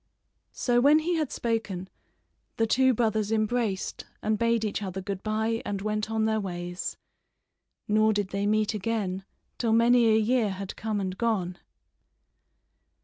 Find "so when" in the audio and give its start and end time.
0.55-0.97